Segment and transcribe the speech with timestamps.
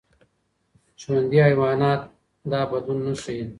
[1.01, 2.01] ژوندي حیوانات
[2.51, 3.43] دا بدلون نه ښيي.